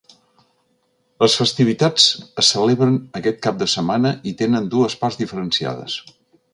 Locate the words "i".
4.33-4.37